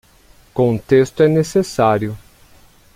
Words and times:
Contexto 0.51 1.21
é 1.21 1.27
necessário. 1.27 2.17